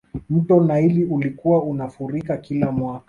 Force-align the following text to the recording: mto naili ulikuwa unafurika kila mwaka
mto 0.29 0.61
naili 0.61 1.05
ulikuwa 1.05 1.63
unafurika 1.63 2.37
kila 2.37 2.71
mwaka 2.71 2.99